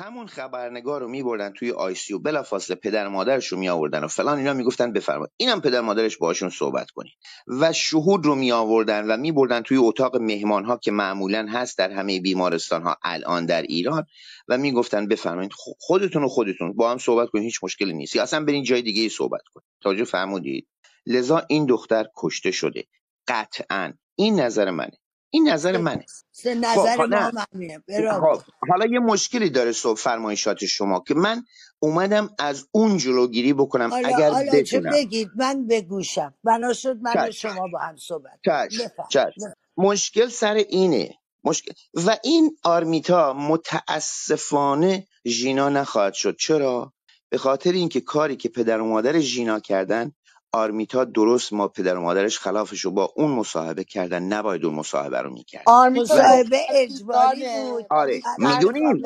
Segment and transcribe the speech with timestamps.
[0.00, 4.38] همون خبرنگار رو میبردن توی آی سی بلافاصله پدر مادرش رو می آوردن و فلان
[4.38, 5.32] اینا می‌گفتن بفرمایید.
[5.36, 7.12] اینم پدر مادرش باشون صحبت کنید.
[7.46, 11.90] و شهود رو می آوردن و میبردن توی اتاق مهمان ها که معمولا هست در
[11.90, 14.06] همه بیمارستان ها الان در ایران
[14.48, 18.16] و می‌گفتن بفرمایید خودتون و خودتون با هم صحبت کنید هیچ مشکلی نیست.
[18.16, 19.66] یا اصلا برین جای دیگه صحبت کنید.
[19.80, 20.68] توجه فرمودید؟
[21.06, 22.84] لذا این دختر کشته شده.
[23.28, 23.92] قطعا.
[24.16, 24.99] این نظر منه.
[25.30, 26.06] این نظر منه.
[26.32, 28.36] سه نظر خب، ما.
[28.36, 31.44] خب حالا یه مشکلی داره صبح فرمایشات شما که من
[31.78, 34.92] اومدم از اون جلوگیری بکنم حالا اگر حالا چه بتونم.
[34.92, 37.30] بگید؟ من بگوشم بنا شد من و.
[37.30, 39.06] شما با هم صحبت چشم بفرم.
[39.10, 41.14] چشم مشکل سر اینه.
[41.44, 41.72] مشکل.
[41.94, 46.36] و این آرمیتا متاسفانه ژینا نخواهد شد.
[46.36, 46.92] چرا؟
[47.28, 50.12] به خاطر اینکه کاری که پدر و مادر ژینا کردن
[50.52, 55.22] آرمیتا درست ما پدر و مادرش خلافش رو با اون مصاحبه کردن نباید اون مصاحبه
[55.22, 55.62] رو می‌کرد.
[55.66, 57.86] آرمیتا مصاحبه اجباری بود.
[57.90, 59.02] آره می‌دونیم.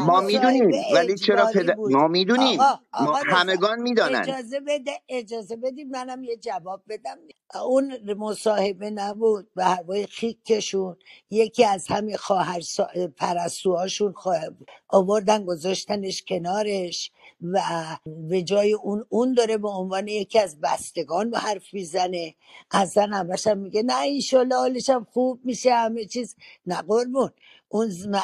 [0.00, 0.20] ما.
[0.20, 1.92] می‌دونیم ولی چرا پدر بود.
[1.92, 2.60] ما می‌دونیم.
[2.60, 4.20] آقا ما آقا رضا، همگان می‌دانن.
[4.22, 7.18] اجازه بده اجازه بدید منم یه جواب بدم.
[7.54, 10.96] اون مصاحبه نبود به هوای خیکشون
[11.30, 14.40] یکی از همین خواهر سا- پرستوهاشون خواه-
[14.88, 17.60] آوردن گذاشتنش کنارش و
[18.06, 22.34] به جای اون اون داره به عنوان یکی از بستگان به حرف می‌زنه.
[22.70, 26.36] اصلا همش هم میگه نه ایشالله حالش هم خوب میشه همه چیز.
[26.66, 27.30] نه قربون.
[27.68, 28.20] اون زن-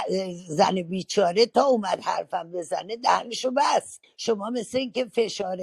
[0.82, 4.00] بیچاره تا اومد حرفم بزنه دهنشو بست.
[4.16, 5.58] شما مثل اینکه فشار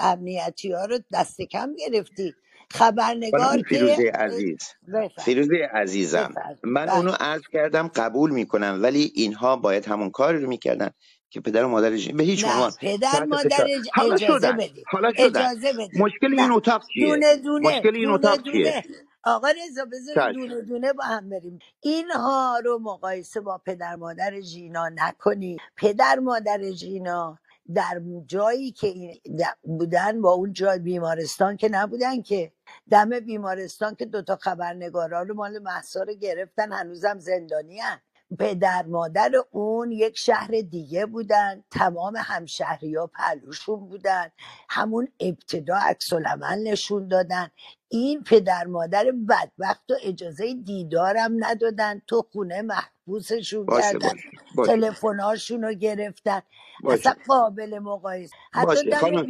[0.00, 2.34] امنیتی ها رو دست کم گرفتی.
[2.72, 4.58] خبرنگار فیروزه عزیز.
[4.88, 6.96] بفرم فیروزه عزیزم بفرم من بله.
[6.96, 10.90] اونو عرض کردم قبول می‌کنم ولی اینها باید همون کاری رو می‌کردن
[11.30, 12.72] که پدر و مادر ژ- به هیچ عنوان.
[12.80, 13.68] پدر مادر
[14.12, 14.84] اجازه بدید.
[14.92, 15.26] حالا شدن.
[15.26, 16.00] اجازه بدید.
[16.00, 18.84] مشکل این اتاق چیه؟ دونه دونه مشکل این دونه اتاق چیه؟ دونه.
[19.24, 20.32] آقا رضا چشم.
[20.32, 21.58] دونه دونه با هم بریم.
[21.80, 27.38] اینها رو مقایسه با پدر مادر ژینا نکنی پدر مادر ژینا
[27.74, 29.20] در جایی که
[29.62, 32.52] بودن با اون جای بیمارستان که نبودن که.
[32.90, 37.80] دم بیمارستان که دوتا خبرنگارا رو مال محسا رو گرفتن هنوزم زندانی
[38.38, 44.30] پدر مادر اون یک شهر دیگه بودن تمام همشهری ها پلوشون بودن.
[44.70, 46.12] همون ابتدا عکس
[46.64, 47.50] نشون دادن.
[47.88, 52.02] این پدر مادر بدبخت و اجازه دیدارم ندادن.
[52.06, 54.10] تو خونه محبوسشون باشه کردن
[54.66, 56.42] تلفن‌هاشون رو گرفتن.
[56.82, 57.00] باشه.
[57.00, 58.36] اصلا قابل مقایسه.
[58.52, 59.26] حتی هم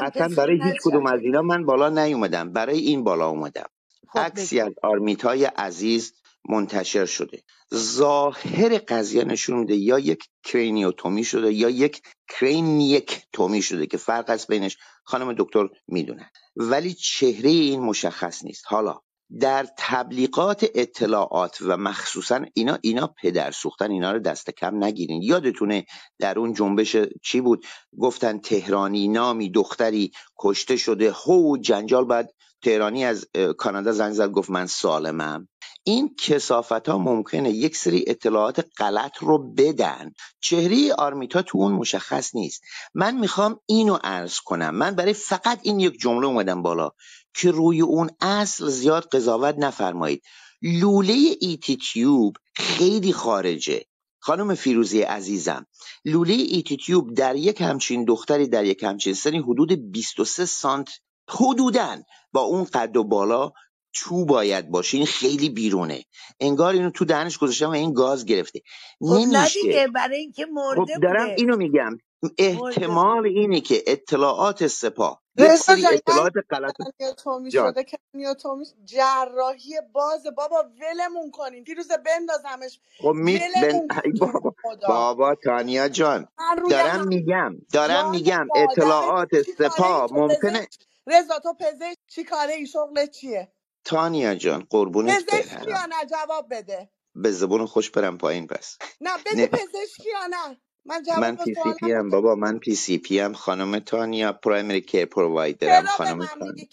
[0.00, 2.52] اصلا برای هیچ کدوم از اینا من بالا نیومدم.
[2.52, 3.68] برای این بالا اومدم.
[4.08, 6.14] خب عکسی از آرمیتای عزیز
[6.48, 7.42] منتشر شده.
[7.74, 14.30] ظاهر قضیه نشون میده یا یک کرینیوتومی شده یا یک کرینیک تومی شده که فرق
[14.30, 18.64] است بینش خانم دکتر می‌دونن ولی چهره این مشخص نیست.
[18.66, 19.00] حالا
[19.40, 25.22] در تبلیغات اطلاعات و مخصوصا اینا اینا پدر سوختن اینا رو دست کم نگیرین.
[25.22, 25.84] یادتونه
[26.18, 27.64] در اون جنبش چی بود؟
[27.98, 31.12] گفتن تهرانی نامی دختری کشته شده.
[31.12, 32.30] هو جنجال بعد
[32.64, 33.26] تهرانی از
[33.58, 35.48] کانادا زنگ زد گفت من سالمم.
[35.84, 40.12] این کسافت ها ممکنه یک سری اطلاعات غلط رو بدن.
[40.40, 42.62] چهره آرمیتا تو اون مشخص نیست.
[42.94, 44.74] من می‌خوام اینو عرض کنم.
[44.74, 46.90] من برای فقط این یک جمله اومدم بالا
[47.34, 50.22] که روی اون اصل زیاد قضاوت نفرمایید.
[50.62, 53.84] لوله ایتی تیوب خیلی خارجه.
[54.18, 55.66] خانم فیروزی عزیزم
[56.04, 60.88] لوله ایتی تیوب در یک همچین دختری در یک همچین سنی حدود 23 سانت
[61.30, 61.96] حدوداً
[62.32, 63.52] با اون قد و بالا
[63.94, 64.96] تو باید باشه.
[64.96, 66.04] این خیلی بیرونه.
[66.40, 68.60] انگار اینو تو دهنش گذاشتم و این گاز گرفته.
[69.00, 69.60] خب نه نمیشه.
[69.62, 71.34] دیگه برای اینکه خب مرده دارم بوده.
[71.38, 71.98] اینو میگم.
[72.22, 77.72] مرده احتمال اینه که اطلاعات سپاه یک رضا سری جان اطلاعات غلط کرانیوتومی جان.
[77.72, 81.62] شده کرانیوتومی جراحی باز بابا ولمون کنین.
[81.62, 82.80] دیروز بندازمش.
[82.98, 83.62] خب می بن...
[83.62, 84.54] ولمون ای تو بابا.
[84.62, 84.88] خدا.
[84.88, 86.28] بابا تانیا جان.
[86.38, 87.56] من روی دارم هم میگم.
[87.72, 92.66] دارم جان میگم مادرت اطلاعات سپاه تو ممکنه پزشک رضا تو پزشک چی کاره ای؟
[92.66, 93.52] شغلت چیه؟
[93.86, 96.90] تانیا جان قربونت پزشکی یا نه؟ جواب بده.
[97.16, 99.48] به زبون خوش برم پایین پس نه بگو نه.
[99.48, 100.60] پزشکی یا نه.
[100.86, 102.10] من من جواب پی سی پی بده.
[102.10, 103.34] بابا من PCP ام.
[103.34, 105.86] خانم تانیا primary care provider م.
[105.86, 106.64] چرا به خانم من تانیا.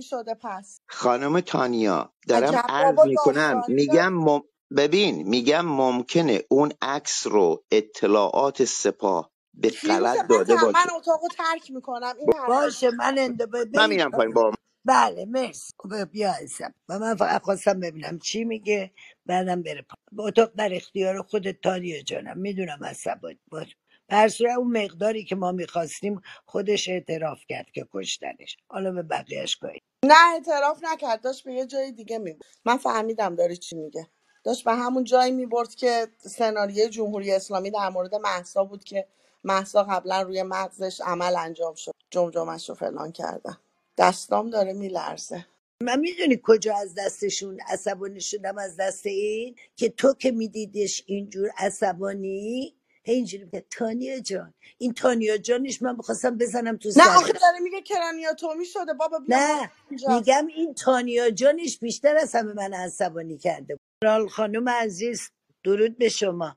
[0.00, 0.80] شده پس.
[0.88, 4.42] خانم تانیا دارم عرض می‌کنم میگم مم...
[4.76, 10.94] ببین میگم ممکنه اون عکس رو اطلاعات سپاه به غلط داده من باشه.
[10.96, 13.42] اتاقو ترک می‌کنم این باشه من اند
[13.76, 14.52] من میرم پایین با
[14.84, 15.72] بله مرسی.
[15.78, 16.74] خب بیا عزیزم.
[16.88, 18.90] و من فقط خواستم ببینم چی میگه
[19.26, 19.94] بعدم بره پا.
[20.12, 22.38] با اتاق در اختیار خودت تاریه جانم.
[22.38, 23.76] می‌دونم از سبا باش
[24.08, 28.56] پرسوی اون مقداری که ما می‌خواستیم خودش اعتراف کرد که کشتنش.
[28.68, 31.20] حالا به بقیهش کاری نه اعتراف نکرد.
[31.22, 34.06] داشت به یه جای دیگه میگو من فهمیدم داری چی میگه.
[34.44, 39.06] داشت به همون جایی می‌برد که سناریوی جمهوری اسلامی در مورد محسا بود که
[39.44, 41.92] محسا قبلا روی مغزش عمل انجام شد.
[42.10, 43.56] جمجمش رو فلان کردن
[43.98, 45.46] دستام داره میلرزه.
[45.82, 51.50] من می‌دونی کجا از دستشون عصبانی شدم از دست این؟ که تو که میدیدش اینجور
[51.58, 52.74] عصبانی؟
[53.04, 54.54] هی اینجوری که تانیا جان.
[54.78, 58.94] این تانیا جانش من می‌خواستم بزنم تو نه آخه داره میگه کرانیاتومی شده.
[58.94, 60.14] بابا بیا نه اینجا.
[60.14, 64.28] میگم این تانیا جانش بیشتر از همه من عصبانی کرده بود.
[64.28, 65.30] خانم عزیز
[65.64, 66.56] درود به شما.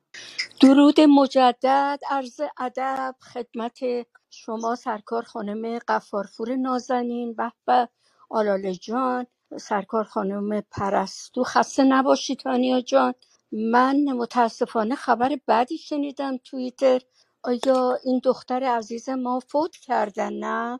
[0.61, 3.79] درود مجدد عرض ادب خدمت
[4.29, 7.89] شما سرکار خانم قفارپور نازنین به به
[8.29, 9.27] آلاله جان
[9.59, 13.13] سرکار خانم پرستو خسته نباشید تانیا جان.
[13.51, 17.01] من متاسفانه خبر بدی شنیدم توییتر.
[17.43, 20.79] آیا این دختر عزیز ما فوت کردن نه.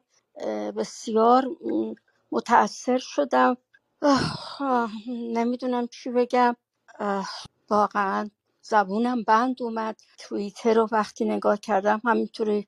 [0.72, 1.48] بسیار
[2.34, 3.58] متاثر شدم.
[5.08, 6.56] نمی‌دونم چی بگم.
[7.70, 8.30] واقعا
[8.62, 10.02] زبونم بند اومد.
[10.20, 12.68] توییتر رو وقتی نگاه کردم همینطوری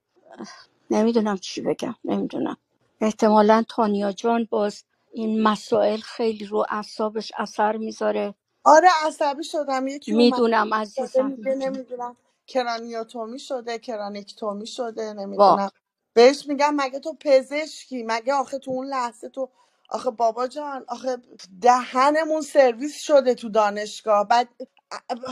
[0.92, 2.58] نمی‌دونم چی بگم نمی‌دونم.
[3.02, 4.84] احتمالا تانیا جان باز
[5.14, 8.36] این مسائل خیلی رو اعصابش اثر می‌ذاره.
[8.66, 9.88] آره عصبی شدم.
[9.88, 11.76] یکی اومد می‌دونم داده عزیزم میگه می‌دونم.
[11.76, 12.18] نمی‌دونم.
[12.48, 15.72] کرانیوتومی شده کرانیکتومی شده وا نمی‌دونم.
[16.14, 19.50] بهش میگم مگه تو پزشکی؟ مگه آخه تو اون لحظه تو
[19.90, 21.18] آخه بابا جان آخه
[21.62, 24.28] دهنمون سرویس شده تو دانشگاه.
[24.28, 24.50] بعد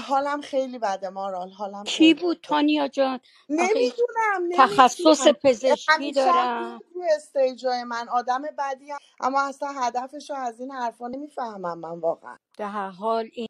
[0.07, 3.19] حالم خیلی بده مارال حالم کی خیلی بود تانیا جان؟
[3.59, 6.79] آخه نمی‌دونم تخصص نمی‌دونم پزشکی همیشه هم دارم.
[6.93, 8.99] تو استیجای من آدم بدی هم.
[9.19, 12.37] اما اصلا هدفش رو از این حرفا نمی‌فهمم من واقعا.
[12.57, 13.47] در هر حال این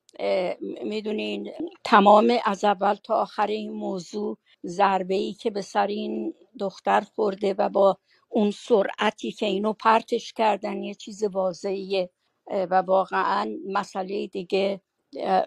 [0.83, 1.51] می‌دونین
[1.83, 7.53] تمام از اول تا آخر این موضوع ضربه ای که به سر این دختر خورده
[7.57, 7.97] و با
[8.29, 12.09] اون سرعتی که اینو پرتش کردن یه چیز واضحیه.
[12.51, 14.81] و واقعا مسئله دیگه
[15.19, 15.45] اه،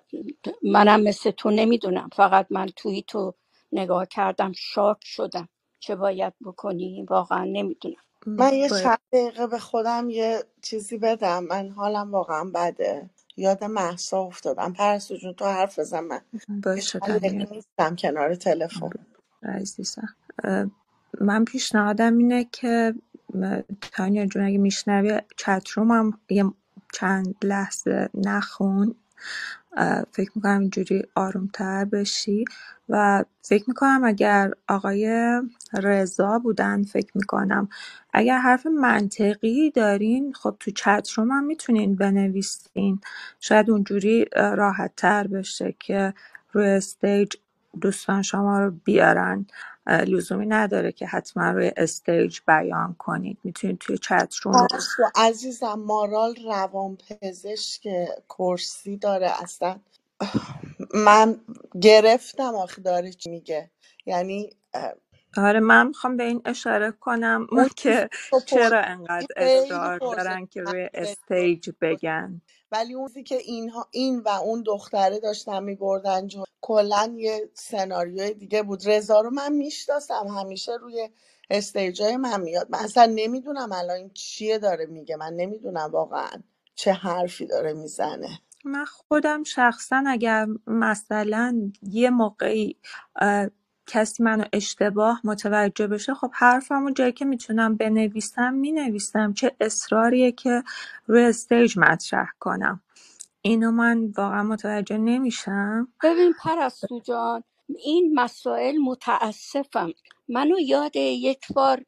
[0.64, 2.10] منم مثل تو نمی‌دونم.
[2.16, 3.34] فقط من توی تو
[3.72, 5.48] نگاه کردم شاک شدم.
[5.80, 7.96] چه باید بکنی؟ واقعا نمی‌دونم.
[8.26, 8.84] من یه باید.
[8.84, 11.44] چند دقیقه به خودم یه چیزی بدم.
[11.44, 13.10] من حالم واقعا بده.
[13.36, 14.72] یاد محسا افتادم.
[14.72, 16.00] پرستو جون تو حرف بزن.
[16.00, 16.22] من
[16.54, 18.90] یه باشه چند نیستم کنار تلفن.
[19.42, 20.66] عزیزم اه،
[21.20, 22.94] من پیشنهادم اینه که
[23.34, 26.44] م، تانیا جون اگه میشنوی چتروم هم یه
[26.94, 28.96] چند لحظه نخون.
[30.12, 32.44] فکر می‌کنم اینجوری آرومتر بشی.
[32.88, 35.32] و فکر می‌کنم اگر آقای
[35.82, 37.68] رضا بودن فکر می‌کنم.
[38.14, 43.00] اگر حرف منطقی دارین خب تو چتروم هم می‌تونین بنویسین.
[43.40, 46.14] شاید اونجوری راحت تر بشه که
[46.52, 47.32] روی stage
[47.80, 49.46] دوستان شما رو بیارن.
[49.88, 53.38] لزومی نداره که حتما روی stage بیان کنید.
[53.44, 54.66] می‌تونید توی chat room
[55.16, 57.88] عزیزم مارال روان پزشک
[58.30, 59.42] کرسی داره.
[59.42, 59.80] اصلا
[60.94, 61.40] من
[61.82, 62.54] گرفتم.
[62.56, 63.70] آخه داره چی میگه؟
[64.06, 64.50] یعنی
[65.38, 68.10] آره من می‌خوام به این اشاره کنم اون چیزی که
[68.46, 72.42] چرا پرسیدی انقدر خیلی اصرار پرسش دارن که روی استیج بگن؟
[72.72, 78.34] ولی اون چیزی که اینها این و اون دختره داشتن میبردن جو کلا یه سناریوی
[78.34, 78.88] دیگه بود.
[78.88, 81.10] رضا رو من می‌شناسم همیشه روی
[81.50, 82.70] استیجای من میاد.
[82.70, 85.16] من اصلا نمی‌دونم الان چیه داره میگه.
[85.16, 86.42] من نمی‌دونم واقعا
[86.74, 88.40] چه حرفی داره می‌زنه.
[88.64, 92.76] من خودم شخصا اگر مثلا یه موقعی
[93.88, 99.32] کسی منو اشتباه متوجه بشه خب حرفمو جایی که می‌تونم بنویسم می‌نویسم.
[99.32, 100.62] چه اصراریه که
[101.06, 102.80] روی استیج مطرح کنم.
[103.42, 105.88] اینو من واقعا متوجه نمیشم.
[106.04, 107.44] ببین پرستو جان
[107.84, 109.92] این مسائل متاسفم.
[110.28, 111.84] منو یاد یک بار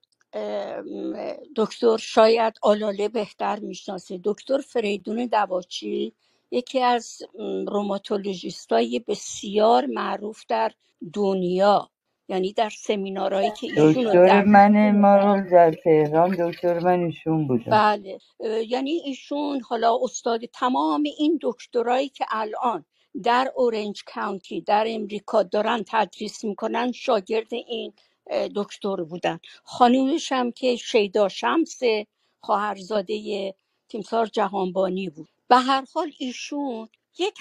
[1.56, 4.20] دکتر شاید آلاله بهتر می‌شناسه.
[4.24, 6.12] دکتر فریدون دواچی
[6.50, 7.22] یکی از
[7.68, 8.68] روماتولوژیست
[9.08, 10.72] بسیار معروف در
[11.12, 11.89] دنیا.
[12.30, 17.46] یعنی در سمینارهایی که ایشون دکتر در من ما رو در تهران دکتر من ایشون
[17.46, 18.18] بودم بله.
[18.68, 22.84] یعنی ایشون حالا استاد تمام این دکترایی که الان
[23.22, 27.92] در اورنج کانتی در امریکا دارن تدریس می‌کنن شاگرد این
[28.56, 29.38] دکتر بودن.
[29.64, 31.80] خانومش هم که شیدا شمس
[32.40, 33.54] خواهرزاده
[33.88, 35.28] تیمسار جهانبانی بود.
[35.48, 37.34] به هر حال ایشون یک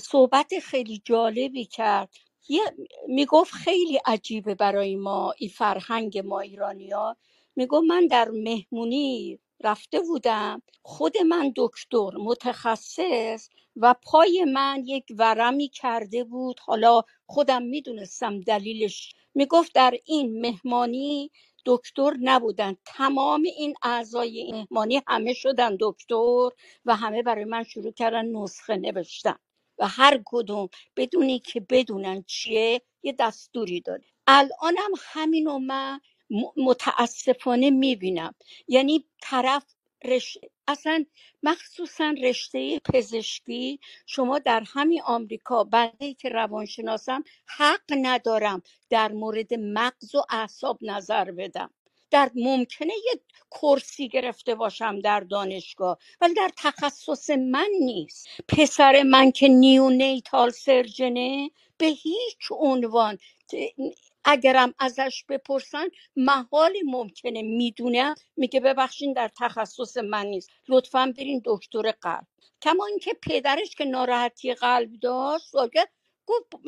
[0.00, 2.08] صحبت خیلی جالبی کرد
[2.48, 2.62] یه
[3.08, 6.90] می‌گفت خیلی عجیبه برای ما این فرهنگ ما ایرانی
[7.56, 15.68] می‌گفت من در مهمونی رفته بودم خود من دکتر متخصص و پای من یک ورمی
[15.68, 16.60] کرده بود.
[16.60, 19.14] حالا خودم می‌دونستم دلیلش.
[19.34, 21.30] می‌گفت در این مهمانی
[21.66, 22.76] دکتر نبودن.
[22.86, 26.50] تمام این اعضای این مهمانی همه شدن دکتر
[26.84, 29.36] و همه برای من شروع کردن نسخه نوشتن.
[29.80, 34.04] و هر کدوم بدونی که بدونن چیه یه دستوری داره.
[34.26, 36.00] الانم همینو من
[36.56, 38.34] متاسفانه می‌بینم.
[38.68, 39.64] یعنی طرف
[40.04, 40.38] رش...
[40.68, 41.04] اصلا
[41.42, 50.14] مخصوصا رشته پزشکی شما در همین آمریکا بنده که روانشناسم حق ندارم در مورد مغز
[50.14, 51.70] و اعصاب نظر بدم.
[52.10, 58.28] در ممکنه یه کرسی گرفته باشم در دانشگاه ولی در تخصص من نیست.
[58.48, 63.18] پسر من که نیونیتال سرجنه به هیچ عنوان
[64.24, 68.14] اگرم ازش بپرسن محال ممکنه می‌دونه.
[68.36, 70.50] میگه ببخشین در تخصص من نیست.
[70.68, 72.26] لطفا برین دکتر قلب.
[72.62, 75.54] کما اینکه پدرش که ناراحتی قلب داشت
[76.30, 76.64] گفت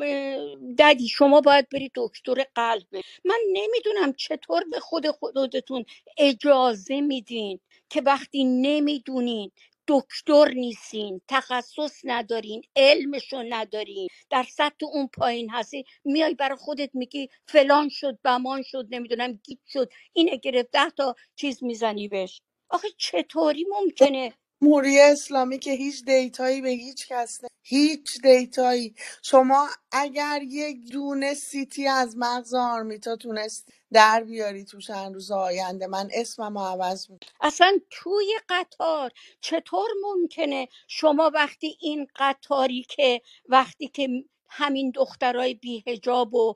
[0.79, 2.87] ددی شما باید بری دکتر قلب
[3.25, 5.85] من نمی‌دونم چطور به خود خودتون
[6.19, 9.51] اجازه میدین که وقتی نمی‌دونین
[9.89, 17.29] دکتر نیستین تخصص ندارین علمشو ندارین در سطح اون پایین هستی میای برای خودت میگی
[17.49, 22.41] فلان شد بمان شد نمی‌دونم گیت شد اینه گرفت ده تا چیز می‌زنی بهش.
[22.69, 27.49] آخه چطوری ممکنه؟ جمهوری اسلامی که هیچ data یی به هیچ کس نه.
[27.63, 34.81] هیچ data یی شما اگر یک دونه CT از مغز آرمیتا تونست در بیاری تو
[34.81, 42.07] چند روز آینده من اسمم عوض می‌کنم اصلا توی قطار چطور ممکنه شما وقتی این
[42.17, 44.09] قطاری که وقتی که
[44.53, 46.55] همین دخترای بی‌حجاب و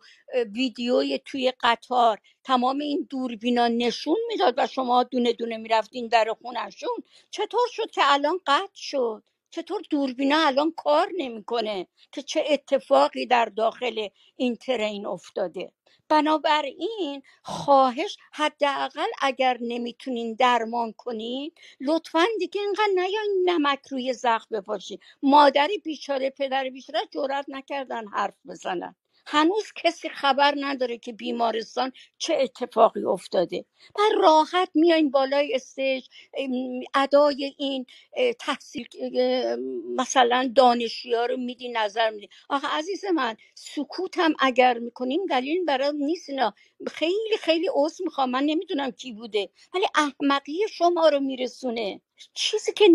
[0.54, 2.20] ویدیوی توی قطار.
[2.44, 8.01] تمام این دوربینا نشون می‌داد و شما دونه دونه می‌رفتین در خونشون چطور شد که
[8.04, 15.06] الان قطع شد؟ چطور دوربینا الان کار نمی‌کنه که چه اتفاقی در داخل این ترین
[15.06, 15.72] افتاده؟
[16.10, 21.51] بنابراین خواهش حداقل اگر نمی‌تونین درمان کنین
[21.82, 25.00] لطفا دیگه اینقدر نیاین نمک روی زخم بپاشین.
[25.24, 28.96] مادر بیچاره پدر بیچاره جرئت نکردن حرف بزنن.
[29.28, 33.66] هنوز کسی خبر نداره که بیمارستان چه اتفاقی افتاده.
[33.96, 36.08] و راحت میاین بالای استیج
[36.96, 37.88] ادای این
[38.40, 38.88] تحصیل
[39.98, 42.30] مثلا دانشی ها رو میدی نظر میدی.
[42.50, 46.56] آخه عزیز من سکوت هم اگر می‌کنیم دلیل برای نیست اینا.
[46.88, 48.32] خیلی خیلی عذر می‌خوام.
[48.32, 49.50] من نمی‌دونم کی بوده.
[49.76, 52.02] ولی احمقی شما رو میرسونه.
[52.34, 52.90] چیزی که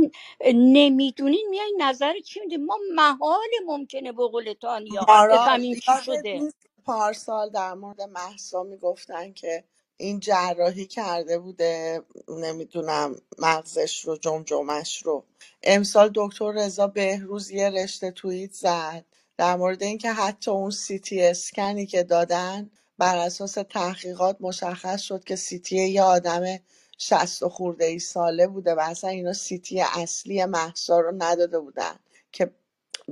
[0.55, 5.97] نمی‌دونین میای نظر چی میدین ما محال ممکنه به قول تانیا مارال بفهمیم چی یادت
[5.97, 6.35] شده.
[6.35, 9.65] نیست پارسال در مورد محسا می‌گفتن که
[9.97, 15.25] این جراحی کرده بوده نمی‌دونم مغزش رو جمجمش رو.
[15.63, 19.05] امسال دکتر رضا بهروز یه رشته توییت زد
[19.39, 25.37] در مورد اینکه حتی اون سیتی اسکنی که دادن بر اساس تحقیقات مشخص شد که
[25.37, 26.59] سیتی یه آدم
[27.03, 31.97] شست و خورده ای ساله بوده و اصلا اینا سیتی اصلی محسا رو نداده بودن.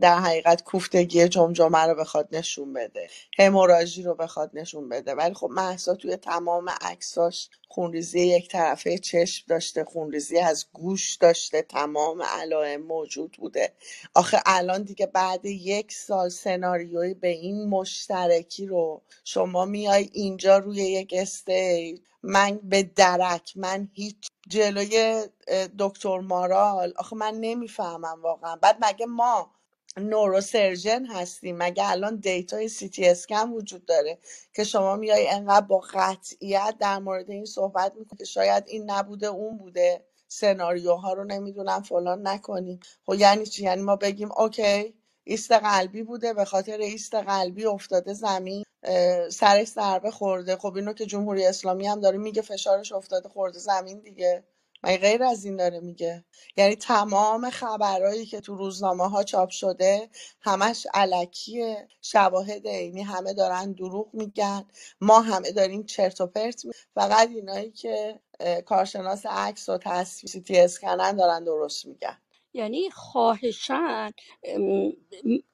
[0.00, 5.14] در حقیقت کوفتگی جمجمه رو بخواد نشون بده هموراژی رو بخواد نشون بده.
[5.14, 11.62] ولی خب مهسا توی تمام عکساش خونریزی یک طرفه چشم داشته خونریزی از گوش داشته
[11.62, 13.74] تمام علائم موجود بوده.
[14.14, 20.76] آخه الان دیگه بعد یک سال سناریوی به این مشترکی رو شما میای اینجا روی
[20.78, 25.24] یک استیج من به درک من هیچ جلوی
[25.80, 28.56] دکتر مارال آخه من نمی‌فهمم واقعا.
[28.56, 29.52] بعد مگه ما
[29.96, 31.56] neurosurgeon هستیم.
[31.58, 34.18] مگه الان data ی CT scan وجود داره
[34.54, 39.26] که شما میای انقدر با قطعیت در مورد این صحبت می‌کنی که شاید این نبوده
[39.26, 40.04] اون بوده.
[40.28, 42.80] سناریوها رو نمی‌دونم فلان نکنیم.
[43.06, 48.14] خب یعنی چی؟ یعنی ما بگیم okay ایست قلبی بوده به خاطر ایست قلبی افتاده
[48.14, 48.64] زمین
[49.30, 50.56] سرش ضربه خورده.
[50.56, 54.44] خب اینو که جمهوری اسلامی هم داره میگه فشارش افتاده خورده زمین دیگه.
[54.82, 56.24] مگه غیر از این داره میگه؟
[56.56, 60.08] یعنی تمام خبرهایی که تو روزنامه ها چاپ شده
[60.40, 61.88] همش علکیه.
[62.02, 64.64] شواهد عینی همه دارن دروغ میگن.
[65.00, 68.20] ما همه داریم چرت و پرت می فقط اینایی که
[68.66, 72.18] کارشناس عکس و تصویر سی تی اسکنن دارن درست میگن.
[72.54, 74.10] یعنی خواهشن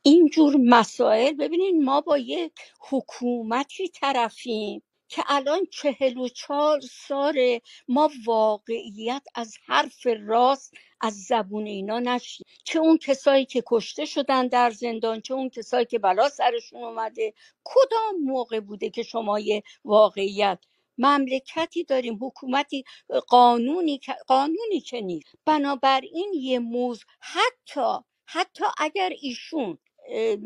[0.03, 2.53] اینجور مسائل ببینین ما با یک
[2.91, 4.83] حکومتی طرفیم.
[5.09, 12.49] که الان چهل و چهار ساله ما واقعیت از حرف راست از زبون اینا نشنید
[12.65, 17.35] چه اون کسایی که کشته شدن در زندان چه اون کسایی که بلا سرشون اومده.
[17.65, 20.59] کدام موقع بوده که شما یه واقعیت؟
[20.99, 22.85] مملکتی داریم حکومتی
[23.29, 25.35] قانونی قانونی که نیست.
[25.47, 29.79] بنابراین یه موضوع حتی حتی اگر ایشون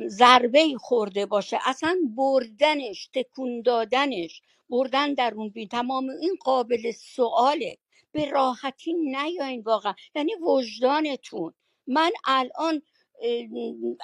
[0.07, 1.59] ضربه خورده باشه.
[1.67, 5.69] اصلا بردنش تکون دادنش بردن در اون بین.
[5.69, 7.79] تمام این قابل سواله
[8.13, 9.95] به راحتی نیاین واقعا.
[10.15, 11.55] یعنی وجدانتون.
[11.87, 12.83] من الان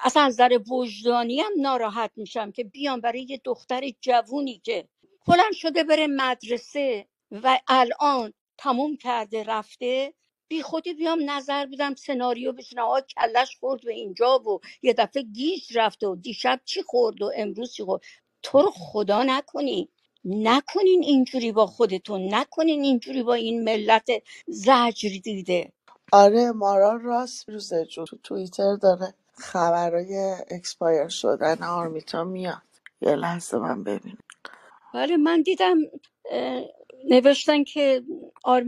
[0.05, 4.89] اصلا از نظر وجدانی هم ناراحت میشم که بیام برای یه دختر جوونی که
[5.27, 10.15] بلند شده بره مدرسه و الان تموم کرده رفته
[10.49, 15.23] بی خودی بیام نظر بدم سناریو بشنم آقا کلش خورد به اینجا و یه دفعه
[15.23, 18.03] گیج رفته و دیشب چی خورد و امروز چی خورد؟
[18.43, 19.89] تو رو خدا نکنین
[20.25, 22.35] نکنین اینجوری با خودتون.
[22.35, 24.09] نکنین اینجوری با این ملت
[24.49, 25.73] زجر دیده.
[26.13, 32.63] آره مارال راست روزه جو تو توییتر داره خبرای اکسپایر شدن آرمیتا میاد.
[33.01, 34.19] یه لحظه من ببینم.
[34.95, 35.79] بله من دیدم
[37.05, 38.03] نوشتن که
[38.45, 38.65] آر...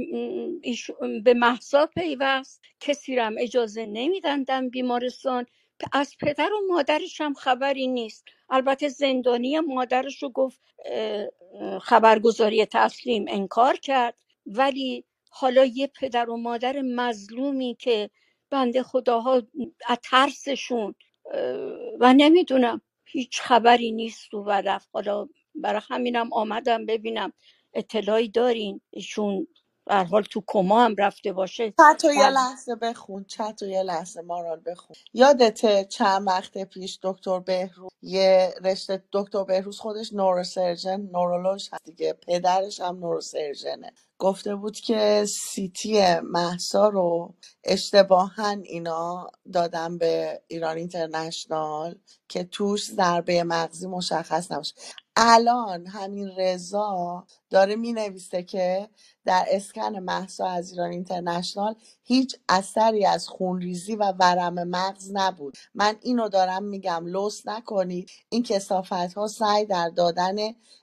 [0.62, 0.90] ایش...
[1.24, 5.46] به محضا پیوست کسی رم اجازه نمیدندن بیمارستان.
[5.92, 8.24] از پدر و مادرش هم خبری نیست.
[8.50, 10.60] البته زندانی مادرش رو گفت
[11.82, 14.14] خبرگزاری تسلیم انکار کرد.
[14.46, 18.10] ولی حالا یه پدر و مادر مظلومی که
[18.50, 19.42] بنده خداها
[19.86, 20.94] از ترسشون
[22.00, 27.32] و نمی‌دونم هیچ خبری نیست و رفت حالا برای همینم آمدم ببینم.
[27.74, 29.48] اطلاعی دارین؟ ایشون
[29.86, 31.74] به هر حال تو کما هم رفته باشه.
[31.78, 32.30] چت رو یه.
[32.30, 34.96] لحظه بخون چت رو یه لحظه مارال بخون.
[35.14, 42.12] یادته چند وقت پیش دکتر بهروز یه رشته دکتر بهروز خودش نوروسرجن نورولوژ هست دیگه
[42.12, 47.34] پدرش هم نوروسرجنه گفته بود که سیتی محسا رو
[47.64, 51.94] اشتباها اینا دادن به ایران اینترنشنال
[52.28, 54.74] که توش ضربه مغزی مشخص نباشه.
[55.20, 58.88] الان همین رضا داره می‌نویسه که
[59.24, 65.56] در اسکن مهسا از ایران اینترنشنال هیچ اثری از خونریزی و ورم مغز نبود.
[65.74, 68.10] من اینو دارم میگم لوس نکنید.
[68.28, 70.36] این کسافت ها سعی در دادن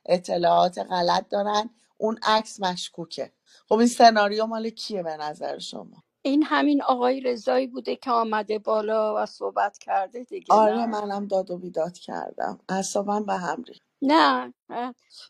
[0.05, 1.69] اطلاعات غلط دارن.
[1.97, 3.31] اون عکس مشکوکه.
[3.69, 8.59] خب این سناریو مال کیه به نظر شما؟ این همین آقای رضایی بوده که آمده
[8.59, 12.59] بالا و صحبت کرده دیگه آره نه؟ منم داد و بیداد کردم.
[12.69, 13.84] اعصابم به هم ریخت.
[14.05, 14.53] نه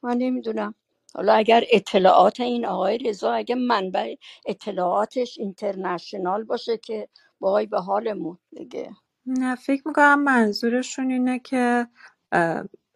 [0.04, 0.76] من نمی‌دونم.
[1.16, 7.10] حالا اگر اطلاعات این آقای رضا اگه منبع اطلاعاتش اینترنشنال باشه که
[7.42, 8.92] وای به حالمون دیگه.
[9.26, 11.88] نه فکر می‌کنم منظورشون اینه که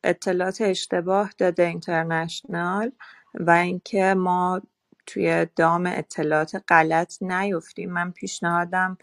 [0.04, 2.92] اطلاعات اشتباه داده اینترنشنال
[3.36, 4.62] و اینکه ما
[5.06, 7.92] توی دام اطلاعات غلط نیفتیم.
[7.92, 8.98] من پیشنهادم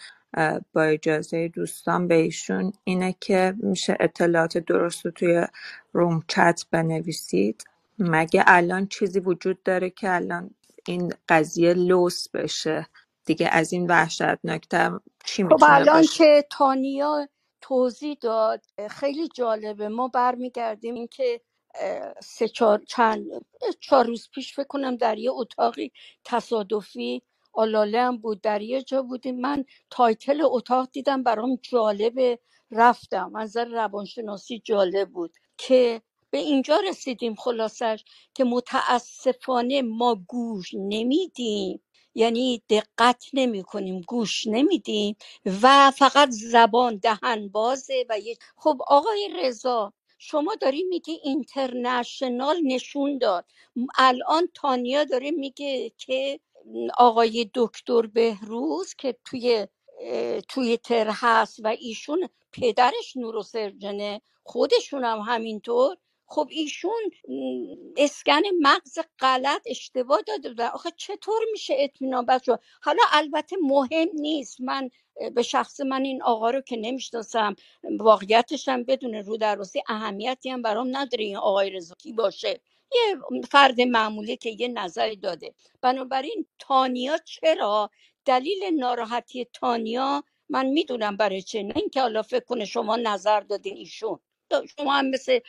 [0.72, 5.46] با اجازه دوستان به ایشون اینه که میشه اطلاعات درست رو توی
[5.92, 7.64] room chat بنویسید.
[7.98, 10.50] مگه الان چیزی وجود داره که الان
[10.86, 12.86] این قضیه لوس بشه؟
[13.24, 17.28] دیگه از این وحشتناکتر چی خب می‌تونه الان باشه؟ که تانیا
[17.60, 19.88] توضیح داد خیلی جالبه.
[19.88, 21.40] ما برمیگردیم اینکه
[21.74, 23.26] اه، سه چهار چند
[23.80, 25.92] چهار روز پیش فکر کنم در یه اتاقی
[26.24, 27.22] تصادفی
[27.56, 29.40] آلاله هم بود در یه جا بودیم.
[29.40, 32.40] من title اتاق دیدم برام جالبه.
[32.72, 40.70] رفتم از نظر روانشناسی جالب بود که به اینجا رسیدیم خلاصش که متاسفانه ما گوش
[40.74, 41.82] نمیدیم.
[42.16, 45.16] یعنی دقت نمی کنیم گوش نمیدیم
[45.62, 53.18] و فقط زبان دهن بازه و یه خب آقای رضا شما داری میگی اینترنشنال نشون
[53.18, 53.46] داد.
[53.98, 56.40] الان تانیا داره میگه که
[56.98, 59.68] آقای دکتر بهروز که توی
[60.00, 65.96] اه، توییتر هست و ایشون پدرش نوروسرجنه خودشون هم همینطور.
[66.26, 67.10] خب ایشون
[67.96, 70.66] اسکن مغز غلط اشتباه داده بودن.
[70.66, 72.50] آخه چطور میشه اطمینان بخش
[72.82, 74.60] حالا البته مهم نیست.
[74.60, 74.90] من
[75.34, 77.56] به شخص من این آقا رو که نمی‌شناسم
[78.00, 82.60] واقعیتش هم بدون رو در راستی اهمیتی هم برام نداره این آقای رضا کی باشه.
[82.94, 83.16] یه
[83.50, 85.54] فرد معمولی که یه نظری داده.
[85.82, 87.90] بنابراین تانیا چرا؟
[88.24, 93.76] دلیل ناراحتی تانیا من می‌دونم برای چه نه اینکه حالا فکر کنه شما نظر دادین
[93.76, 94.20] ایشون.
[94.78, 95.40] شما هم مثل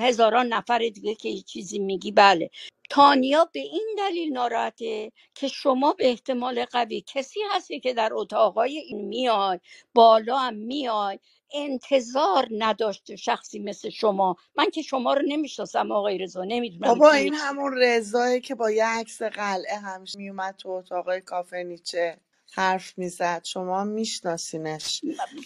[0.00, 2.50] هزاران نفر دیگه که یه چیزی میگی بله.
[2.90, 8.78] تانیا به این دلیل ناراحته که شما به احتمال قوی کسی هستی که در اتاقای
[8.78, 9.60] این میای
[9.94, 11.18] بالا هم میای
[11.54, 14.36] انتظار نداشته شخصی مثل شما.
[14.56, 18.86] من که شما رو نمی‌شناسم آقای رضا نمی‌دونم بابا این همون رضایه که با یه
[18.86, 22.18] عکس قلعه همیشه میومد تو اتاقای کافه نیچه.
[22.54, 23.44] حرف می‌زد.
[23.44, 25.00] شما میشناسینش.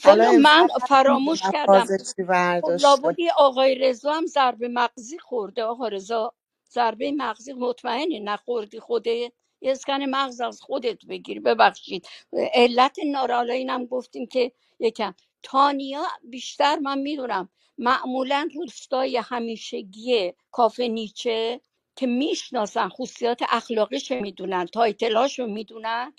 [0.05, 1.85] حالا والا من فراموش کردم.
[1.85, 5.63] خب برداشته لابد یه آقای رضا هم ضربه مغزی خورده.
[5.63, 6.35] آقا رضا
[6.71, 11.41] ضربه مغزی مطمئنی؟ نخوردی خوده؟ یه اسکن مغز از خودت بگیر.
[11.41, 12.09] ببخشید.
[12.55, 15.15] علت نارالا اینم گفتیم که یکم.
[15.43, 17.49] تانیا بیشتر من می‌دونم.
[17.79, 21.61] معمولا روستای همیشگی کافه نیچه
[21.97, 26.13] که می‌شناسن خصوصیات اخلاقیش می‌دونن تایتلاشو می‌دونن.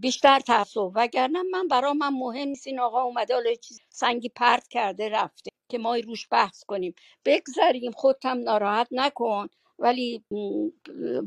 [0.00, 4.68] بیشتر تعصب وگرنه من برا من مهم نیست این آقا اومده حالا چیز سنگی پرت
[4.68, 5.50] کرده رفته.
[5.70, 6.94] که ما روش بحث کنیم.
[7.24, 9.48] بگذریم خودتم ناراحت نکن.
[9.78, 10.24] ولی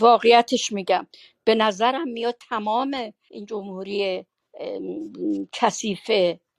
[0.02, 1.08] واقعیتش میگم.
[1.46, 4.26] به نظرم میاد تمام این جمهوری
[4.60, 5.14] ام،
[5.54, 6.12] کثیف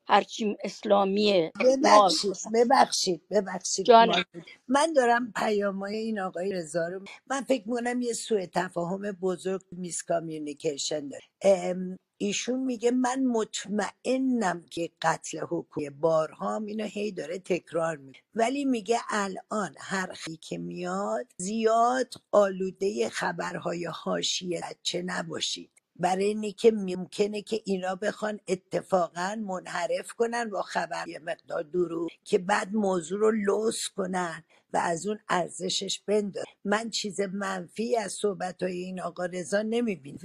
[0.09, 4.25] هرچی اسلامی ما ببخشید ببخشید ببخشید ما
[4.68, 11.09] من دارم پیامای این آقای رضا رو من فکر می‌کنم یه سوء تفاهم بزرگ miscommunication
[11.09, 11.25] داره.
[11.42, 18.21] ام، ایشون میگه من مطمئنم که قتل حکومت بارها هم اینو هی داره تکرار میگه
[18.35, 25.78] ولی میگه الان هر خبری که میاد زیاد آلوده خبرهای حاشیه چه نباشید.
[25.99, 32.09] برای اینی که ممکنه که اینا بخوان اتفاقا منحرف کنن با خبر یه مقدار درو
[32.25, 34.45] که بعد موضوع رو لوس کنن.
[34.72, 40.18] و از اون ارزشش بندازن من چیز منفی از صحبت های این آقا رضا نمی‌بینم.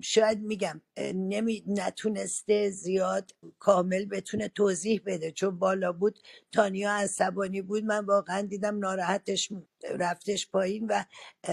[0.00, 0.80] شاید میگم
[1.14, 5.32] نمی نتونسته زیاد کامل بتونه توضیح بده.
[5.32, 6.18] چون بالا بود
[6.52, 7.84] تانیا عصبانی بود.
[7.84, 9.68] من واقعا دیدم ناراحتش بود.
[9.90, 11.04] رفتش پایین و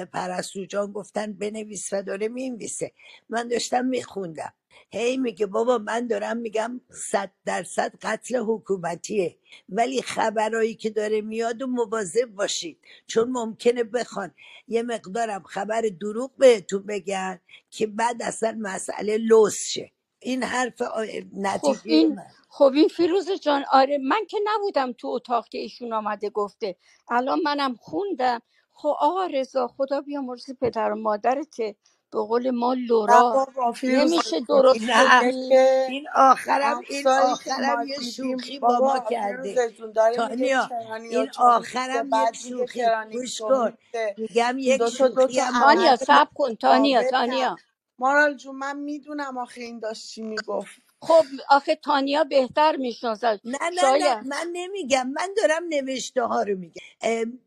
[0.05, 2.91] پرستو جان گفتن بنویس و داره می‌نویسه.
[3.29, 4.53] من داشتم میخوندم.
[4.91, 9.37] هی میگه بابا من دارم میگم صد درصد قتل حکومتیه.
[9.69, 12.79] ولی خبرایی که داره میاد و مواظب باشید.
[13.07, 14.31] چون ممکنه بخوان.
[14.67, 17.39] یه مقدارم خبر دروغ بهتون بگن
[17.71, 19.91] که بعد اصلا مسئله لوس شه.
[20.19, 21.05] این حرف آ-
[21.47, 22.31] خب نتیجه این من.
[22.49, 26.77] خب این فیروز جان آره من که نبودم تو اتاق که ایشون آمده گفته.
[27.09, 28.41] الان منم خوندم.
[28.71, 31.75] خب آقا رضا خدا بیامرز پدر و مادرته.
[32.11, 32.75] به قول ما
[33.07, 37.09] نه لورا بابا فیروز نمیشه درست نه میگه بگی که این آخرم این
[37.41, 39.63] که آخرم ما یه دیدیم شوخی با ما بابا کرده.
[39.77, 42.91] جون داره میگه تانیا این آخرم یک بعد میگه شوخی.
[43.11, 43.77] گوش کن.
[44.17, 47.59] میگم یک شوخی هم تانیا صبر کن تانیا تانیا.
[47.99, 50.81] مارال جون من می‌دونم آخه این داشت چی می‌گفت.
[51.01, 53.39] خب آخه تانیا بهتر می‌شناسد.
[53.45, 54.17] نه نه نه شاید.
[54.27, 55.09] من نمیگم.
[55.09, 56.81] من دارم نوشته ها رو میگم.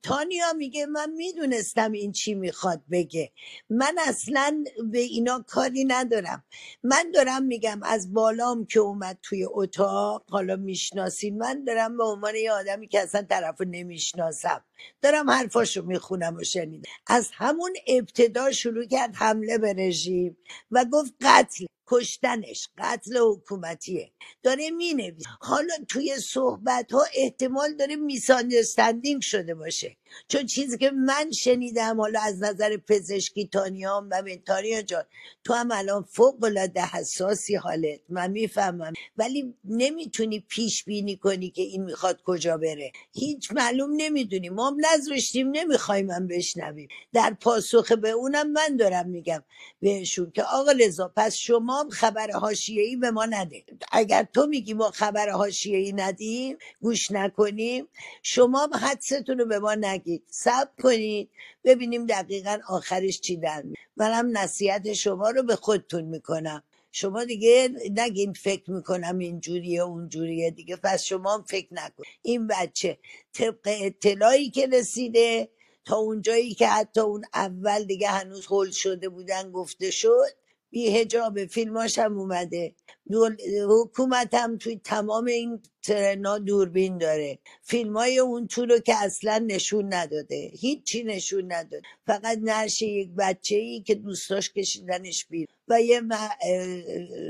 [0.03, 3.33] تانیا میگه من می‌دونستم این چی می‌خواد بگه.
[3.71, 6.45] من اصلا به اینا کاری ندارم.
[6.83, 11.39] من دارم میگم از بالام که اومد توی اتاق حالا می‌شناسین.
[11.39, 14.65] من دارم به عنوان یه آدمی که اصلا طرف رو نمی‌شناسم.
[15.03, 16.91] دارم حرفاشو می‌خونم و شنیدم.
[17.07, 20.37] از همون ابتدا شروع کرد حمله به رژیم
[20.71, 21.67] و گفت قتل.
[21.93, 24.13] کشتنش قتل حکومتیه.
[24.45, 25.31] داره می‌نویسه.
[25.41, 29.99] حالا توی صحبت ها احتمال داره میساندرستندینگ شده باشه.
[30.29, 35.05] چون چیزی که من شنیدم حالا از نظر پزشکی تانیا هم و تانیا جان
[35.45, 38.01] تو هم الان فوق العاده حساسی حالت.
[38.09, 38.93] من می‌فهمم.
[39.17, 42.93] ولی نمی‌تونی پیش بینی کنی که این می‌خواد کجا بره.
[43.13, 44.49] هیچ معلوم نمی‌دونی.
[44.49, 46.89] ما هم نذاشتیم نمی‌خوایم هم بشنویم.
[47.13, 49.43] در پاسخ به اونم من دارم میگم
[49.81, 53.65] بهشون که آقا رضا پس شما هم خبر حاشیه‌ای به ما نده.
[53.93, 57.89] اگر تو میگی ما خبر حاشیه‌ای ندیم گوش نکنیم
[58.23, 61.31] شما هم حدستون رو به ما نگید صبر کنید.
[61.65, 66.63] ببینیم دقیقا آخرش چی در می منم نصیحت شما رو به خودتون می‌کنم.
[66.93, 70.77] شما دیگه نگین فکر می‌کنم اینجوریه اونجوریه دیگه.
[70.77, 72.05] پس شما هم فکر نکن.
[72.23, 72.99] این بچه
[73.33, 75.49] طبق اطلاعی که رسیده
[75.85, 80.29] تا اونجایی که حتی اون اول دیگه هنوز هول شده بودن گفته شد
[80.73, 82.77] بی هجاب فیلماش هم اومده.
[83.13, 83.39] دول-
[83.71, 87.41] حکومت هم توی تمام این ترنا دوربین داره.
[87.63, 90.53] فیلم های اون تو رو که اصلا نشون نداده.
[90.55, 91.83] هیچی نشون نداده.
[92.09, 96.15] فقط نرشه یک بچه ای که دوستاش کشیدنش بیر و یه م-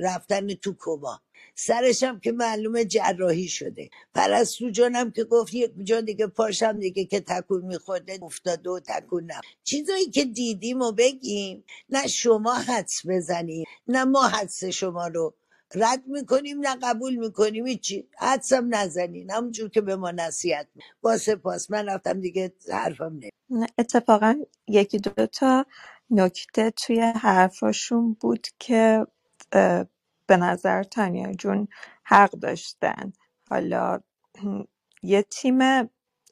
[0.05, 1.21] رفتن تو کما
[1.55, 3.91] سرش هم که معلومه جراحی شده.
[4.15, 9.31] پرستو جانم که گفت یک جا دیگه پاشم دیگه که تکون میخورده افتاده و تکون
[9.65, 15.35] چیزایی که دیدیم و بگیم نه شما حدس بزنیم نه ما حدس شما رو
[15.75, 18.09] رد می‌کنیم نه قبول می‌کنیم هیچی.
[18.19, 19.31] حدسم نزنین.
[19.31, 20.69] همونجور که به ما نصیحت
[21.03, 21.71] با سپاس.
[21.73, 24.35] من رفتم دیگه حرفم نه، اتفاقا
[24.69, 25.67] یکی دو تا
[26.11, 29.07] نکته توی حرفاشون بود که
[30.33, 31.69] به نظر تانیا جون
[32.05, 33.15] حق داشتن.
[33.51, 34.01] حالا
[35.13, 35.59] یه تیم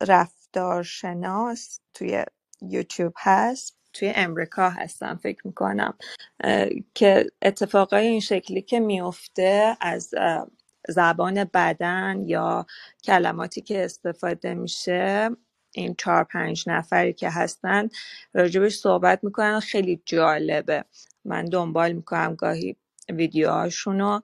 [0.08, 2.24] رفتارشناس توی
[2.62, 5.94] یوتیوب هست توی امریکا هستن فکر می‌کنم
[6.94, 10.10] که اتفاقای این شکلی که میفته از
[10.88, 12.66] زبان بدن یا
[13.04, 15.30] کلماتی که استفاده میشه
[15.74, 17.90] این چهار پنج نفری که هستن
[18.34, 20.86] راجبش صحبت می‌کنن خیلی جالبه.
[21.26, 22.76] من دنبال می‌کنم گاهی
[23.12, 24.20] ویدیوهاشونو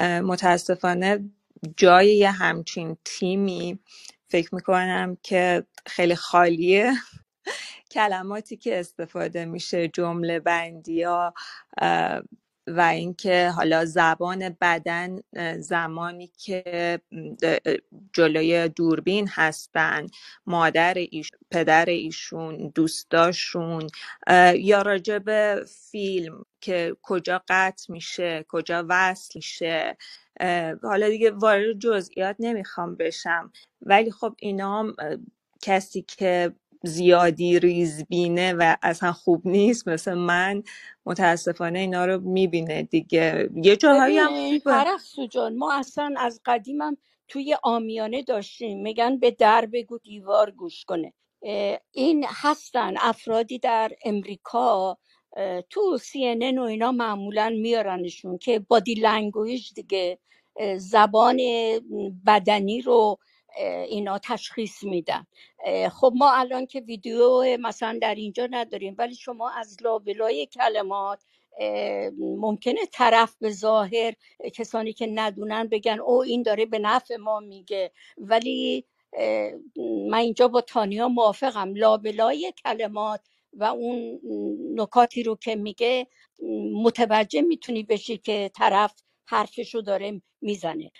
[0.00, 1.30] متاسفانه
[1.76, 3.80] جای یه همچین تیمی
[4.28, 6.92] فکر می‌کنم که خیلی خالیه.
[7.92, 11.34] کلماتی که استفاده میشه جمله بندی ها
[12.76, 15.20] و اینکه حالا زبان بدن
[15.58, 17.00] زمانی که
[18.12, 20.06] جلوی دوربین هستن
[20.46, 23.86] مادر ایشون پدر ایشون دوستاشون
[24.54, 29.96] یا راجع به فیلم که کجا قطع میشه کجا وصل میشه
[30.82, 33.52] حالا دیگه وارد جزئیات نمی‌خوام بشم.
[33.82, 34.92] ولی خب اینا
[35.62, 36.52] کسی که
[36.84, 40.62] زیادی ریزبینه و اصلا خوب نیست مثل من
[41.06, 43.50] متاسفانه اینا رو می‌بینه دیگه.
[43.62, 46.96] یه جاهایی هم ببین خوبه پرستو جان ما اصلا از قدیمم
[47.28, 48.82] توی عامیانه داشتیم.
[48.82, 51.12] میگن به در بگو دیوار گوش کنه.
[51.92, 54.98] این هستن افرادی در امریکا
[55.70, 60.18] تو CNN و اینا معمولا میارنشون که body language دیگه
[60.76, 61.38] زبان
[62.26, 63.18] بدنی رو
[63.88, 65.26] اینا تشخیص میدن.
[65.92, 71.22] خب ما الان که ویدیو مثلا در اینجا نداریم ولی شما از لابلای کلمات
[72.18, 74.14] ممکنه طرف به ظاهر
[74.54, 77.92] کسانی که ندونن بگن او این داره به نفع ما میگه.
[78.18, 78.84] ولی
[80.08, 81.74] من اینجا با تانیا موافقم.
[81.74, 83.20] لابلای کلمات
[83.52, 84.20] و اون
[84.74, 86.06] نکاتی رو که میگه
[86.82, 88.94] متوجه می‌تونی بشی که طرف
[89.30, 90.90] حرفشو داره می‌زنه.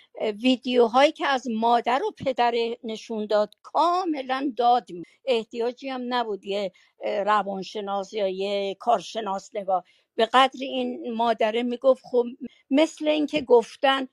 [0.43, 4.87] ویدیوهایی که از مادر و پدر نشون داد کاملا داد.
[5.25, 6.71] احتیاجی هم نبود یه
[7.05, 9.83] روانشناس یا یه کارشناس نگاه.
[10.15, 12.25] به قدر این مادره می‌گفت خب
[12.71, 14.07] مثل اینکه گفتن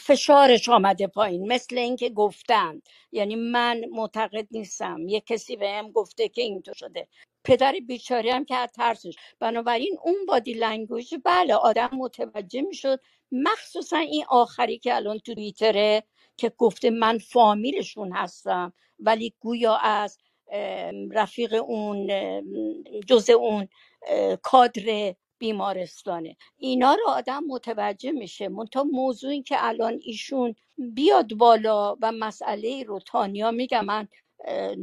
[0.00, 5.08] فشارش آمده پایین مثل اینکه گفتن یعنی من معتقد نیستم.
[5.08, 7.08] یه کسی بهم گفته که اینطور شده.
[7.44, 9.14] پدر بیچاره هم که از ترسش.
[9.40, 13.00] بنابراین اون body language بله آدم متوجه می‌شد.
[13.32, 16.02] مخصوصا این آخری که الان تو توییتره
[16.36, 20.18] که گفته من فامیلشون هستم ولی گویا از
[21.10, 22.10] رفیق اون
[23.06, 23.68] جزء اون
[24.42, 26.36] کادر بیمارستانه.
[26.58, 28.48] اینا رو آدم متوجه میشه.
[28.48, 34.08] منتها موضوع این که الان ایشون بیاد بالا و مسئله رو تانیا میگم من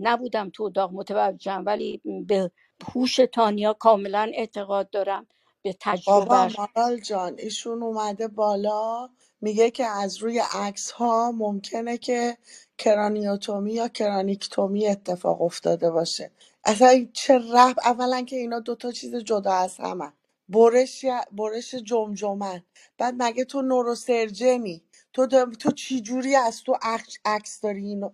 [0.01, 2.51] نبودم تو اتاق متوجهم ولی به
[2.95, 5.27] هوش تانیا کاملا اعتقاد دارم.
[5.63, 9.09] به بابا تجربهش مارال جان ایشون اومده بالا
[9.41, 12.37] میگه که از روی عکس ها ممکنه که
[12.77, 16.31] کرانیوتومی یا کرانیکتومی اتفاق افتاده باشه.
[16.65, 20.13] اصلا چه رب اولا که اینا دوتا چیز جدا از همن.
[20.53, 22.63] برش برش جمجمن.
[22.99, 28.11] بعد مگه تو نوروسرجنی تو دا- تو چی جوری از تو عکس عکس داری اینو؟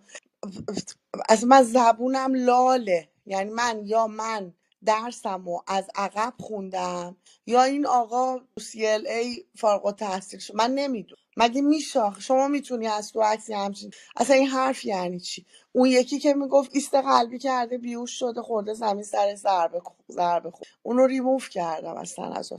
[1.30, 3.08] از من زبونم لاله.
[3.26, 4.54] یعنی من یا من.
[4.84, 7.16] درسم و از عقب خوندم.
[7.46, 8.38] یا این آقا
[8.84, 10.54] ای فارغ التحصیل شد.
[10.56, 11.20] من نمی‌دونم.
[11.36, 16.18] مگه میشه شما می‌تونی از تو عکسی همچین اصلا این حرف یعنی چی؟ اون یکی
[16.18, 20.68] که می‌گفت ایست قلبی کرده بیوش شده خورده زمین سر ضربه ضربه خورد.
[20.82, 22.52] اونو ریموف کردم اصلا از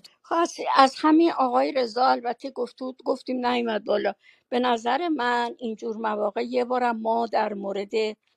[0.76, 4.14] از همین آقای رضا البته گفتود گفتیم نیومد بالا.
[4.50, 7.92] به نظر من اینجور مواقع یه بارم ما در مورد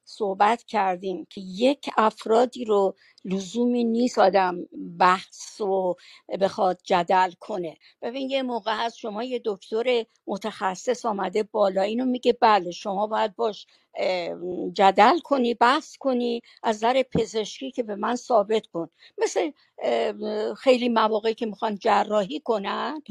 [0.05, 2.95] صحبت کردیم که یک افرادی رو
[3.25, 4.57] لزومی نیست آدم
[4.99, 5.95] بحث و
[6.41, 7.77] بخواد جدل کنه.
[8.03, 13.37] ببین یه موقع هست شما یه دکتر متخصص آمده بالا اینو میگه بله شما باید
[13.37, 13.67] باش
[14.73, 18.89] جدل کنی بحث کنی از نظر پزشکی که به من ثابت کن.
[19.19, 19.51] مثل
[20.59, 23.03] خیلی مواقعی که می‌خوان جراحی کنن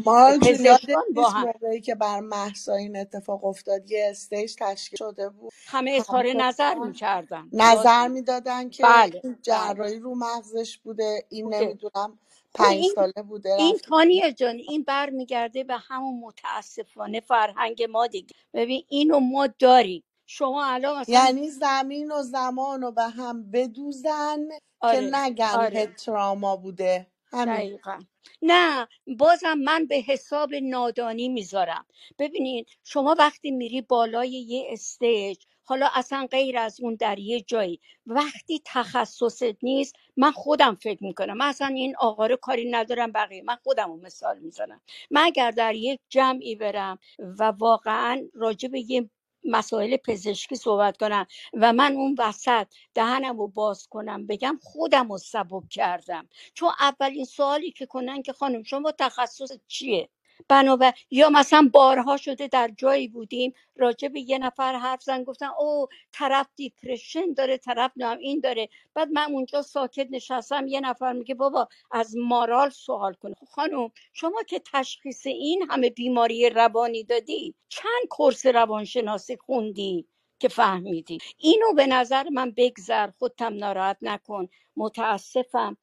[0.41, 5.52] پزشکان با هم که بر محسا این اتفاق افتاد یه استیج تشکیل شده بود.
[5.67, 7.49] همه اظهار نظر می‌کردن.
[7.54, 9.36] نظر می‌دادن که بله بله.
[9.41, 11.59] جراحی رو مغزش بوده این بوده.
[11.61, 12.19] نمی‌دونم
[12.57, 18.07] خب پنج این ساله بوده این تانیه جان این برمیگرده به همون متاسفانه فرهنگ ما
[18.07, 18.35] دیگه.
[18.53, 20.03] ببین اینو ما داریم.
[20.27, 25.87] شما الان مثلا یعنی زمین و زمان رو به هم بدوزن که آره نگن آره.
[25.87, 27.07] تراما بوده.
[27.25, 27.55] همین.
[27.55, 27.99] دقیقا.
[28.43, 28.87] نه
[29.19, 31.85] بازم من به حساب نادانی می‌ذارم.
[32.19, 37.80] ببینید شما وقتی میری بالای یه استیج حالا اصلا غیر از اون در یه جایی.
[38.08, 41.38] وقتی تخصصت نیست من خودم فکر می‌کنم.
[41.38, 43.43] من اصلا این آقا رو کاری ندارم بقیه.
[43.43, 44.82] من خودم رو مثال می‌زنم.
[45.12, 49.10] من اگر در یک جمعی برم و واقعا راجع به یه
[49.45, 55.17] مسائل پزشکی صحبت کنم و من اون وسط دهنم رو باز کنم بگم خودم رو
[55.17, 56.30] سبک کردم.
[56.54, 60.10] چون اولین سوالی که کنن که خانم شما تخصص چیه؟
[60.49, 65.49] بنابر یا مثلا بارها شده در جایی بودیم راجع به یه نفر حرف زن گفتن
[65.60, 68.69] او طرف دیپرشن داره طرف نام این داره.
[68.93, 73.91] بعد من اونجا ساکت نشستم یه نفر میگه بابا از مارال سوال کن خب خانم
[74.13, 80.08] شما که تشخیص این همه بیماری روانی دادی چند کورس روانشناسی خوندی
[80.39, 84.49] که فهمیدی؟ اینو به نظر من بگذر خودتم ناراحت نکن.
[84.77, 85.77] متاسفم.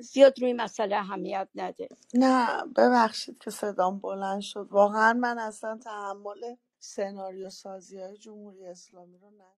[0.00, 1.88] زیاد روی مسئله اهمیت نده.
[2.14, 4.68] نه ببخشید که صدام بلند شد.
[4.70, 9.50] واقعا من اصلا تحمل سناریو سازی های جمهوری اسلامی رو ندارم.